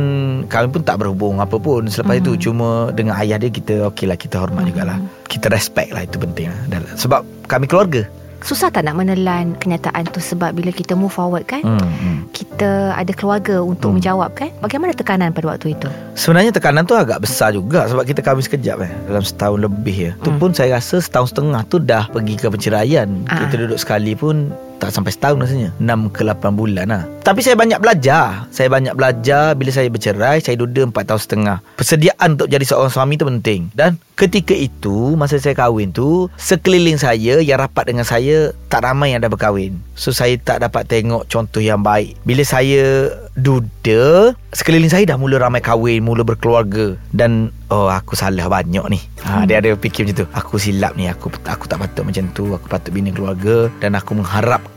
[0.53, 2.23] kami pun tak berhubung apa pun Selepas Hmm.
[2.25, 6.17] itu cuma dengan ayah dia kita Okey lah kita hormat jugalah Kita respect lah itu
[6.17, 6.59] penting lah
[6.95, 8.03] Sebab kami keluarga
[8.43, 12.19] Susah tak nak menelan kenyataan tu sebab bila kita move forward kan hmm, hmm.
[12.35, 14.03] kita ada keluarga untuk Hmm.
[14.03, 18.19] menjawab kan bagaimana tekanan pada waktu itu Sebenarnya tekanan tu agak besar juga Sebab kita
[18.19, 20.43] kahwin sekejap eh Dalam setahun lebih ya Tu Hmm.
[20.43, 23.47] pun saya rasa setahun setengah tu dah pergi ke perceraian Ah.
[23.47, 24.51] Kita duduk sekali pun
[24.83, 25.71] tak sampai setahun rasanya.
[25.79, 27.07] 6 ke 8 bulan lah.
[27.23, 28.51] Tapi saya banyak belajar.
[28.51, 29.55] Saya banyak belajar.
[29.55, 31.57] Bila saya bercerai Saya duda 4 tahun setengah.
[31.79, 33.71] Persediaan untuk jadi seorang suami tu penting.
[33.79, 39.15] Dan ketika itu Masa saya kahwin tu Sekeliling saya Yang rapat dengan saya Tak ramai
[39.15, 39.79] yang dah berkahwin.
[39.95, 42.19] So saya tak dapat tengok contoh yang baik.
[42.27, 46.99] Bila saya duda Sekeliling saya dah mula ramai kahwin Mula berkeluarga.
[47.15, 49.01] Dan Oh aku salah banyak ni.
[49.25, 50.27] Ha, Dia ada fikir macam tu.
[50.37, 51.09] Aku silap ni.
[51.09, 52.53] Aku aku tak patut macam tu.
[52.53, 53.73] Aku patut bina keluarga.
[53.81, 54.13] Dan aku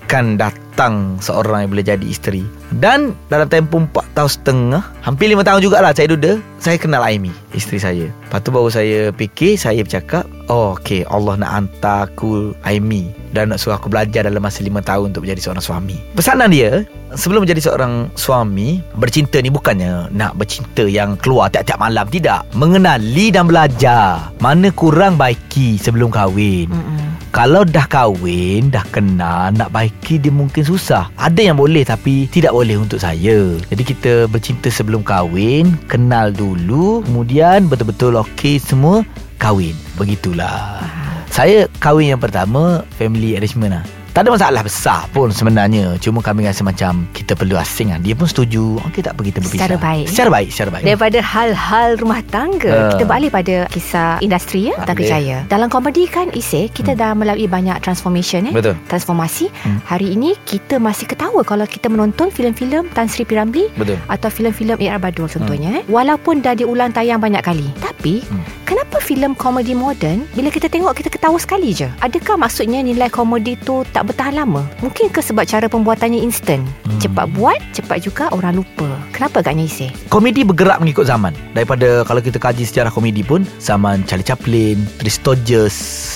[0.05, 2.43] mengharapkan datang Seorang yang boleh jadi isteri.
[2.75, 7.31] Dan dalam tempoh 4 tahun setengah Hampir 5 tahun jugalah saya duda Saya kenal Aimi
[7.55, 8.05] Isteri saya.
[8.11, 13.55] Lepas tu baru saya fikir Saya bercakap Oh okay Allah nak hantar aku Aimi Dan
[13.55, 15.95] nak suruh aku belajar Dalam masa 5 tahun Untuk menjadi seorang suami.
[16.11, 16.83] Pesanan dia
[17.15, 22.51] Sebelum menjadi seorang suami Bercinta ni bukannya Nak bercinta yang keluar Tiap-tiap malam Tidak.
[22.59, 26.67] Mengenali dan belajar Mana kurang baiki Sebelum kahwin.
[26.67, 26.94] Mm-mm.
[27.35, 31.11] Kalau dah kahwin, dah kenal, nak baiki dia mungkin susah.
[31.19, 33.59] Ada yang boleh tapi tidak boleh untuk saya.
[33.67, 39.03] Jadi kita bercinta sebelum kahwin, kenal dulu, kemudian betul-betul okey semua,
[39.35, 39.75] kahwin.
[39.99, 40.79] Begitulah.
[41.27, 43.85] Saya kahwin yang pertama family arrangement lah.
[44.15, 45.99] Tak ada masalah besar pun sebenarnya.
[45.99, 47.99] Cuma kami rasa macam kita perlu asing lah.
[47.99, 48.79] Dia pun setuju.
[48.87, 49.59] Okey tak apa kita berpisah.
[49.59, 50.05] Secara baik.
[50.07, 50.83] Secara baik, secara baik.
[50.85, 52.95] Daripada hal-hal rumah tangga Ah.
[52.95, 54.87] Kita beralih pada kisah industri ya Boleh.
[54.89, 58.79] kerjaya Dalam komedi kan Ise Kita dah melalui banyak transformation eh Betul.
[58.87, 59.83] Transformasi Hmm.
[59.83, 63.33] Hari ini kita masih ketawa Kalau kita menonton filem-filem Tan Sri P.
[63.33, 63.99] Ramlee Betul.
[64.07, 64.97] Atau filem-filem A.R.
[64.97, 65.83] Badul contohnya eh.
[65.87, 68.41] Walaupun dah diulang tayang banyak kali Tapi Hmm.
[68.63, 73.57] Kenapa filem komedi moden Bila kita tengok kita ketawa sekali je Adakah maksudnya nilai komedi
[73.57, 77.01] tu tak bertahan lama Mungkin ke sebab cara pembuatannya instant Hmm.
[77.01, 79.89] Cepat buat Cepat juga orang lupa Kenapa agaknya Ise?
[80.07, 85.09] Komedi bergerak mengikut zaman Daripada kalau kita kaji sejarah komedi pun Zaman Charlie Chaplin Three
[85.09, 85.75] Stooges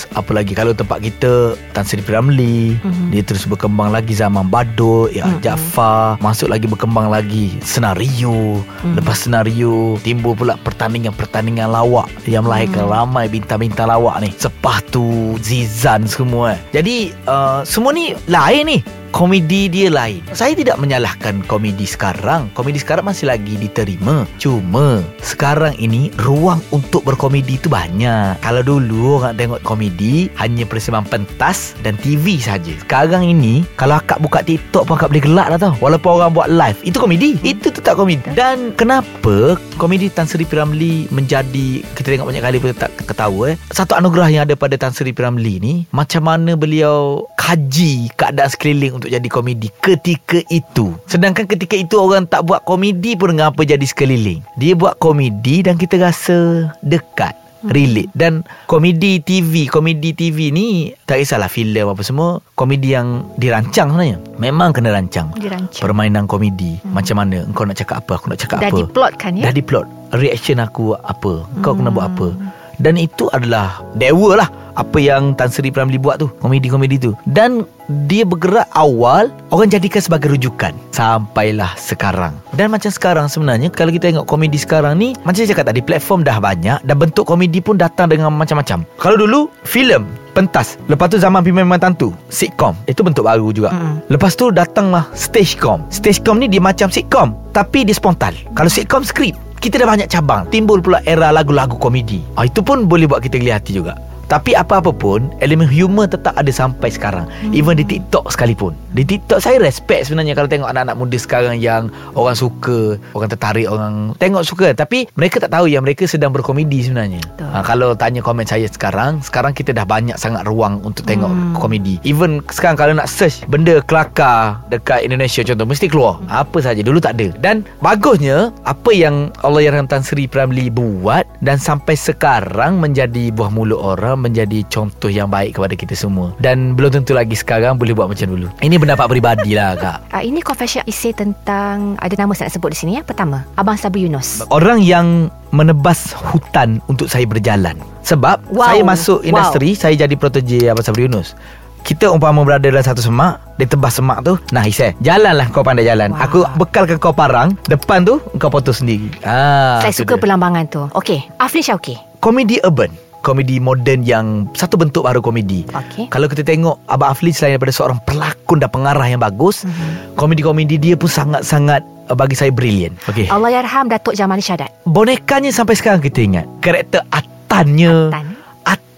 [0.09, 2.09] Apa lagi Kalau tempat kita Tan Sri P.
[2.09, 3.09] Ramlee Mhm.
[3.09, 5.41] Dia terus berkembang lagi Zaman Badut Ya Mhm.
[5.41, 8.93] Jaafar Masuk lagi berkembang lagi Senario Mhm.
[8.95, 12.91] Lepas senario Timbul pula pertandingan-pertandingan lawak Yang melahirkan Mhm.
[12.91, 15.07] ramai bintang-bintang lawak ni Sepatu
[15.39, 20.21] Zizan semua Jadi uh, Semua ni lain ni komedi dia lain.
[20.33, 22.49] Saya tidak menyalahkan komedi sekarang.
[22.53, 24.25] Komedi sekarang masih lagi diterima.
[24.37, 28.39] Cuma sekarang ini ruang untuk berkomedi tu banyak.
[28.41, 32.71] Kalau dulu orang tengok komedi hanya persembahan pentas dan TV saja.
[32.81, 35.73] Sekarang ini kalau akak buka TikTok pun akak boleh gelak dah tau.
[35.81, 37.35] Walaupun orang buat live, itu komedi.
[37.41, 38.23] Itu tetap komedi.
[38.33, 40.53] Dan kenapa komedi Tan Sri P.
[40.53, 43.57] Ramlee menjadi kita tengok banyak kali pun tak ketawa eh.
[43.71, 45.19] Satu anugerah yang ada pada Tan Sri P.
[45.23, 50.93] Ramlee ni macam mana beliau kaji keadaan sekeliling untuk jadi komedi ketika itu.
[51.07, 54.43] Sedangkan ketika itu orang tak buat komedi pun dengan apa jadi sekeliling.
[54.59, 57.33] Dia buat komedi dan kita rasa dekat
[57.67, 58.07] relate.
[58.15, 64.17] Dan komedi TV komedi TV ni tak kisahlah filem apa semua komedi yang dirancang sebenarnya.
[64.39, 65.35] Memang kena rancang.
[65.35, 65.83] Dirancang.
[65.83, 66.79] permainan komedi.
[66.87, 67.43] Macam mana?
[67.43, 68.11] Engkau nak cakap apa?
[68.19, 68.79] Aku nak cakap Dah apa?
[68.79, 69.43] diplotkan ya?
[69.49, 69.85] dah diplot.
[70.15, 71.45] Reaction aku apa?
[71.59, 72.31] Kau kena buat apa?
[72.31, 72.58] Hmm.
[72.79, 77.11] Dan itu adalah dewa lah apa yang Tan Sri Pramli buat tu komedi-komedi tu.
[77.27, 77.67] Dan
[78.07, 80.71] dia bergerak awal orang jadikan sebagai rujukan.
[80.95, 82.31] Sampailah sekarang.
[82.55, 86.23] Dan macam sekarang sebenarnya kalau kita tengok komedi sekarang ni macam saya cakap tadi platform
[86.23, 88.87] dah banyak dan bentuk komedi pun datang dengan macam-macam.
[88.95, 90.79] Kalau dulu filem pentas.
[90.87, 92.71] Lepas tu zaman Pimpinan Tantu sitcom.
[92.87, 93.75] Itu bentuk baru juga.
[93.75, 94.07] Mm-mm.
[94.07, 95.83] Lepas tu datanglah stagecom.
[95.91, 98.31] Stagecom ni dia macam sitcom tapi dia spontan.
[98.55, 100.47] Kalau sitcom skrip, kita dah banyak cabang.
[100.47, 102.23] Timbul pula era lagu-lagu komedi.
[102.39, 104.08] Ah itu pun boleh buat kita geli hati juga.
[104.29, 107.25] Tapi apa-apa pun Elemen humor tetap ada sampai sekarang.
[107.49, 108.77] Even di TikTok sekalipun.
[108.93, 113.65] Di TikTok saya respect sebenarnya Kalau tengok anak-anak muda sekarang Yang orang suka Orang tertarik
[113.65, 114.69] Orang tengok suka.
[114.71, 117.17] Tapi mereka tak tahu Yang mereka sedang berkomedi sebenarnya.
[117.25, 117.49] Betul.
[117.49, 121.53] ha, Kalau tanya komen saya sekarang Sekarang kita dah banyak sangat ruang Untuk tengok Hmm.
[121.57, 121.97] komedi.
[122.05, 126.21] Even sekarang kalau nak search Benda kelakar Dekat Indonesia contoh Mesti keluar.
[126.29, 127.33] Apa saja Dulu tak ada.
[127.41, 133.49] Dan bagusnya Apa yang Allah yang Tan Sri Pramli buat Dan sampai sekarang Menjadi buah
[133.49, 137.95] mulut orang menjadi contoh yang baik kepada kita semua dan belum tentu lagi sekarang boleh
[137.95, 138.47] buat macam dulu.
[138.59, 139.97] Ini pendapat peribadi lah kak.
[140.11, 143.01] Uh, ini confession isi tentang ada nama saya nak sebut di sini ya.
[143.01, 144.43] Pertama, Abang Sabri Yunus.
[144.47, 147.79] Orang yang menebas hutan untuk saya berjalan.
[148.01, 148.65] Sebab Wow.
[148.65, 149.29] saya masuk Wow.
[149.29, 151.33] industri, saya jadi protege Abang Sabri Yunus.
[151.79, 155.87] Kita umpama berada dalam satu semak Dia tebas semak tu Nah Isai Jalanlah kau pandai
[155.87, 156.27] jalan Wah.
[156.27, 160.21] Aku bekalkan kau parang Depan tu Kau potong sendiri ah, saya suka dia.
[160.21, 160.83] perlambangan tu.
[160.91, 161.95] Okey, Afrin Syauki.
[162.19, 166.07] Komedi urban Komedi moden yang Satu bentuk baru komedi Okey.
[166.07, 170.15] Kalau kita tengok Abang Afli selain daripada seorang pelakon dan pengarah yang bagus Mhm.
[170.15, 174.71] Komedi-komedi dia pun sangat-sangat uh, Bagi saya brilian Okey Allahyarham Datuk Jamali Syadat.
[174.87, 178.27] Bonekanya sampai sekarang kita ingat Karakter Atannya Tan.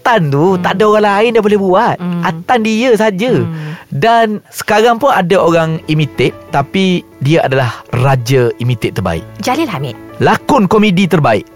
[0.02, 0.62] Atan tu hmm.
[0.66, 1.96] tak ada orang lain yang boleh buat.
[2.02, 2.26] Hmm.
[2.26, 3.32] Atan dia saja.
[3.38, 3.78] Hmm.
[3.86, 9.22] Dan sekarang pun ada orang imitate tapi dia adalah raja imitate terbaik.
[9.38, 9.94] Jalil Hamid.
[10.18, 11.46] Lakon komedi terbaik.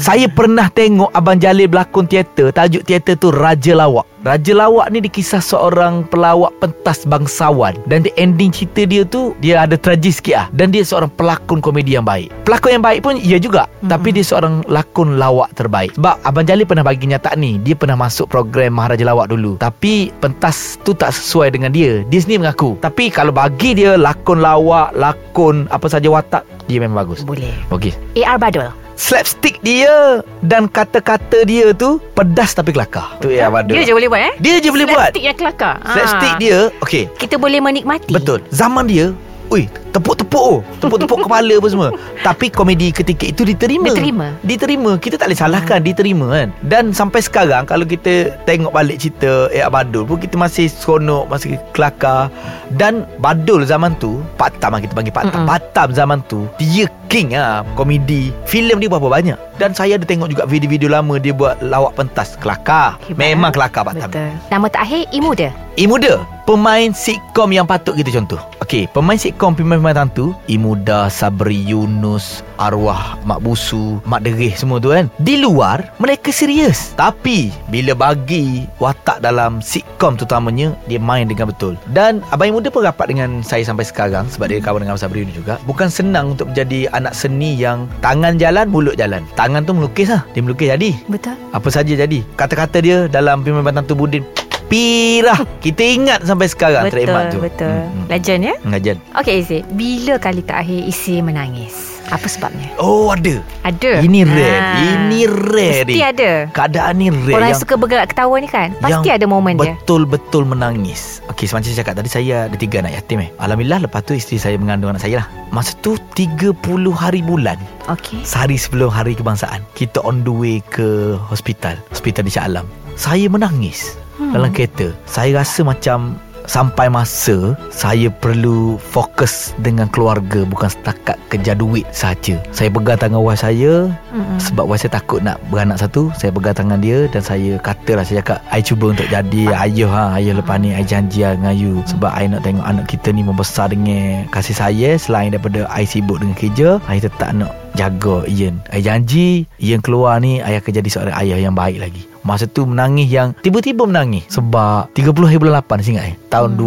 [0.00, 2.48] Saya pernah tengok Abang Jalil berlakon teater.
[2.48, 4.08] Tajuk teater tu Raja Lawak.
[4.24, 7.76] Raja Lawak ni dikisah seorang pelawak pentas bangsawan.
[7.84, 11.60] Dan the ending cerita dia tu Dia ada tragis sikit lah Dan dia seorang pelakon
[11.60, 12.32] komedi yang baik.
[12.48, 13.68] Pelakon yang baik pun ia juga.
[13.68, 13.92] Mm-mm.
[13.92, 15.94] Tapi dia seorang lakon lawak terbaik.
[15.94, 19.60] Sebab Abang Jalil pernah bagi nyataan ni Dia pernah masuk program Maharaja Lawak dulu.
[19.60, 22.02] Tapi pentas tu tak sesuai dengan dia.
[22.08, 22.80] Dia sendiri mengaku.
[22.80, 27.22] Tapi kalau bagi dia lakon lawak Lakon apa saja watak Dia memang bagus.
[27.22, 27.52] Boleh.
[27.70, 27.92] Okey.
[28.24, 28.85] AR Badul.
[28.96, 33.20] Slapstick dia dan kata-kata dia tu pedas tapi kelakar.
[33.20, 33.52] Tu ya.
[33.52, 34.34] Dia je boleh buat eh?
[34.40, 35.12] Dia je boleh buat.
[35.12, 35.74] Slapstick yang kelakar.
[35.84, 36.40] Slapstick Ah.
[36.40, 37.04] dia okey.
[37.20, 38.10] Kita boleh menikmati.
[38.10, 38.42] Betul.
[38.50, 39.12] Zaman dia
[39.46, 40.60] Ui, tepuk-tepuk oh.
[40.78, 41.88] Tepuk-tepuk kepala apa semua.
[42.20, 43.88] Tapi komedi ketika itu diterima.
[43.88, 44.26] Diterima.
[44.44, 44.90] Diterima.
[45.00, 46.48] Kita tak boleh salahkan Diterima kan.
[46.60, 51.56] Dan sampai sekarang Kalau kita tengok balik cerita Eh Badul pun Kita masih seronok Masih
[51.72, 52.28] kelakar.
[52.74, 55.48] Dan Badul zaman tu Pak Tam lah kita panggil Pak Tam Mm-mm.
[55.48, 58.34] Pak Tam zaman tu Dia king lah Komedi.
[58.44, 59.38] Filem dia berapa banyak.
[59.56, 63.00] Dan saya ada tengok juga Video-video lama Dia buat lawak pentas Kelakar.
[63.06, 64.30] Hebat, Memang kelakar Pak Tam Betul.
[64.52, 65.48] Nama terakhir Imuda.
[65.76, 66.14] Imuda
[66.46, 68.38] Pemain sitcom yang patut kita contoh.
[68.62, 74.90] Okey Pemain sitcom Pemain-pemain tentu Imuda Sabri Yunus Arwah Mak Busu Mak Derih semua tu
[74.90, 76.90] kan Di luar Mereka serius.
[76.98, 81.78] Tapi Bila bagi Watak dalam sitcom terutamanya Dia main dengan betul.
[81.94, 85.38] Dan Abang Imuda pun rapat dengan saya sampai sekarang Sebab dia kawan dengan Sabri Yunus
[85.38, 85.54] juga.
[85.70, 89.22] Bukan senang untuk menjadi anak seni yang Tangan jalan Mulut jalan.
[89.38, 90.26] Tangan tu melukis lah.
[90.34, 90.98] Dia melukis jadi.
[91.06, 91.38] Betul.
[91.54, 92.26] apa saja jadi.
[92.34, 94.26] Kata-kata dia Dalam Pimpinan Tantu Budin
[94.66, 96.94] Pirah Kita ingat sampai sekarang betul.
[96.98, 97.70] Trademark tu Betul.
[97.70, 98.06] Hmm, hmm.
[98.10, 98.54] Legend ya.
[98.66, 101.94] Ngajan Okey Izzy, bila kali terakhir Isi menangis?
[102.06, 102.70] Apa sebabnya?
[102.78, 103.98] Oh ada Ada.
[103.98, 104.78] Ini rare Ah.
[104.78, 106.46] Ini rare Mesti ni ada.
[106.54, 110.46] Keadaan ni rare Orang yang suka bergerak ketawa ni kan Pasti ada momen dia Betul-betul
[110.46, 114.14] menangis Okey macam saya cakap tadi Saya ada tiga anak yatim eh Alhamdulillah lepas tu
[114.14, 116.54] isteri saya mengandung anak saya lah Masa tu 30
[116.94, 117.58] hari bulan
[117.90, 122.70] Okey Sehari sebelum hari kebangsaan Kita on the way ke hospital Hospital di Shah Alam
[122.94, 124.32] Saya menangis Hmm.
[124.32, 124.92] dalam kereta.
[125.04, 132.38] Saya rasa macam Sampai masa Saya perlu fokus dengan keluarga Bukan setakat kejar duit saja
[132.54, 134.38] Saya pegang tangan wife saya Mm-mm.
[134.38, 138.22] Sebab wife saya takut nak beranak satu Saya pegang tangan dia Dan saya katalah Saya
[138.22, 141.82] cakap I cuba untuk jadi ayah ha, Ayah lepas ni I janji lah dengan you.
[141.90, 146.22] Sebab I nak tengok anak kita ni Membesar dengan kasih saya Selain daripada I sibuk
[146.22, 148.62] dengan kerja I tetap nak jaga Ian.
[148.72, 152.66] I janji Ian keluar ni I akan jadi seorang ayah yang baik lagi Masa tu
[152.66, 156.16] menangis yang Tiba-tiba menangis Sebab 30 hari bulan 8 Saya ingat eh.
[156.26, 156.58] Tahun Hmm.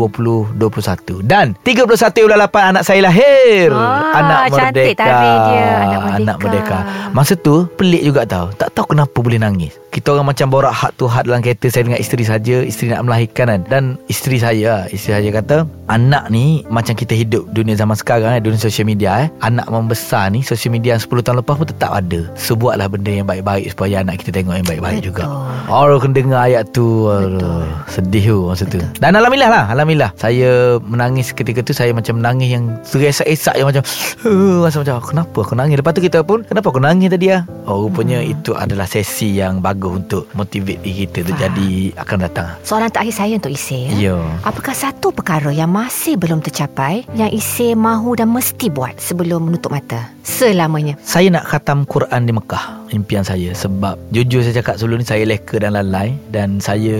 [0.55, 1.83] 2021 Dan 31
[2.23, 3.69] bulan 8 Anak saya lahir.
[3.69, 5.03] Ah, Anak cantik merdeka.
[5.03, 6.15] tarikh dia, anak merdeka.
[6.15, 6.77] Anak merdeka.
[7.11, 8.49] Masa tu pelik juga tau.
[8.51, 9.75] Tak tahu kenapa boleh nangis.
[9.89, 12.61] Kita orang macam borak hak tu hak dalam kereta Saya dengan isteri saja.
[12.61, 13.61] Isteri nak melahirkan kan.
[13.65, 18.39] Dan isteri saya Isteri saya kata Anak ni Macam kita hidup Dunia zaman sekarang eh,
[18.39, 19.27] Dunia sosial media eh.
[19.39, 22.29] Anak membesar ni Sosial media yang 10 tahun lepas pun tetap ada.
[22.35, 25.09] So buatlah benda yang baik-baik Supaya anak kita tengok yang baik-baik Betul.
[25.09, 25.23] juga
[25.67, 28.81] Orang kena dengar ayat tu aduh, Sedih tu masa tu.
[28.97, 30.11] Dan Alhamdulillah lah Alhamdulillah.
[30.15, 33.83] Saya menangis ketika tu Saya macam menangis yang Seresak-esak yang macam
[34.25, 35.75] uh, Rasa macam Kenapa aku nangis?
[35.77, 38.33] Lepas tu kita pun Kenapa aku nangis tadi lah Oh rupanya Hmm.
[38.33, 41.33] itu adalah sesi yang bagus Untuk motivate diri kita tu.
[41.33, 42.47] Jadi akan datang.
[42.61, 43.91] Soalan terakhir saya untuk Isi ya.
[44.11, 49.47] Ya Apakah satu perkara yang masih belum tercapai Yang Isi mahu dan mesti buat Sebelum
[49.47, 50.09] menutup mata?
[50.25, 50.95] Selamanya.
[51.01, 53.53] Saya nak khatam Quran di Mekah Impian saya.
[53.53, 56.15] Sebab Jujur saya cakap sebelum ni Saya leka dan lalai.
[56.33, 56.97] Dan saya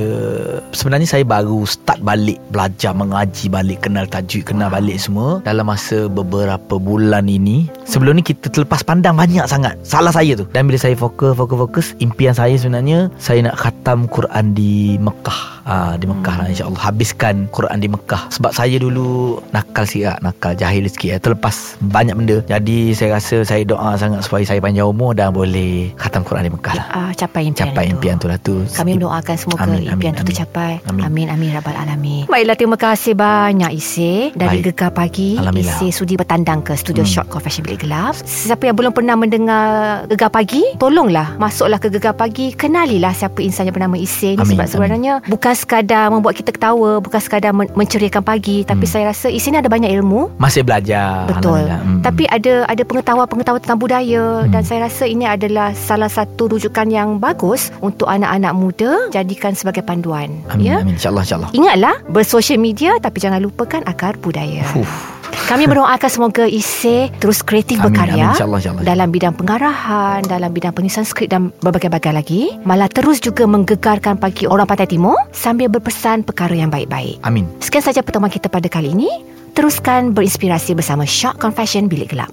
[0.73, 6.05] Sebenarnya saya baru start balik Belajar mengaji balik Kenal tajwid Kenal balik semua Dalam masa
[6.09, 7.69] beberapa bulan ini.
[7.89, 9.77] Sebelum ni kita terlepas pandang banyak sangat.
[9.81, 10.45] Salah saya tu.
[10.53, 15.61] Dan bila saya fokus Fokus fokus Impian saya sebenarnya Saya nak khatam Quran di Mekah.
[15.69, 16.81] Ah, di Mekah lah insyaAllah.
[16.81, 18.29] Habiskan Quran di Mekah.
[18.33, 20.17] Sebab saya dulu Nakal sikit lah.
[20.29, 21.21] Nakal jahil sikit lah.
[21.21, 22.37] Terlepas banyak benda.
[22.45, 26.43] Jadi saya rasa Saya doa sangat Supaya saya panjang umur Dan boleh boleh khatam Quran
[26.43, 26.85] di Mekah lah.
[26.91, 27.93] uh, capai impian Capai itu.
[27.93, 28.55] impian tu lah tu.
[28.67, 30.29] Kami mendoakan semoga Amin, amin, impian itu amin.
[30.29, 30.71] tercapai.
[30.85, 31.03] Amin.
[31.05, 32.23] Amin amin rabbal alamin.
[32.25, 34.75] Baiklah terima kasih banyak Ise dari Baik.
[34.75, 35.39] Gegar Pagi.
[35.55, 37.07] Ise sudi bertandang ke studio Hmm.
[37.09, 38.13] Short Confession Bilik Gelap.
[38.19, 39.63] Siapa yang belum pernah mendengar
[40.07, 44.51] Gegar Pagi, tolonglah masuklah ke Gegar Pagi, kenalilah siapa insan yang bernama Ise ni Amin,
[44.53, 48.91] sebab sebenarnya bukan sekadar membuat kita ketawa, bukan sekadar men- menceriakan pagi, tapi Hmm.
[48.91, 51.25] saya rasa Ise ni ada banyak ilmu Masih belajar.
[51.25, 51.63] Betul.
[51.63, 52.01] Hmm.
[52.01, 54.49] Tapi ada ada pengetahuan-pengetahuan tentang budaya Hmm.
[54.49, 59.85] dan saya rasa ini adalah salah satu rujukan yang bagus untuk anak-anak muda jadikan sebagai
[59.85, 60.41] panduan.
[60.49, 60.81] Amin, ya.
[60.81, 60.95] amin.
[60.95, 61.49] InsyaAllah, insyaAllah.
[61.55, 64.65] Ingatlah bersosial media tapi jangan lupakan akar budaya.
[64.69, 64.87] Fuh.
[65.29, 68.33] Kami mendoakan semoga Ise terus kreatif Amin, berkarya amin.
[68.37, 68.83] InsyaAllah, insyaAllah.
[68.85, 72.41] dalam bidang pengarahan, dalam bidang penulisan skrip dan berbagai-bagai lagi.
[72.65, 77.21] Malah terus juga menggegarkan pagi orang Pantai Timur sambil berpesan perkara yang baik-baik.
[77.25, 77.49] Amin.
[77.61, 79.09] Sekian saja pertemuan kita pada kali ini.
[79.57, 82.29] Teruskan berinspirasi bersama Shock Confession Bilik Gelap.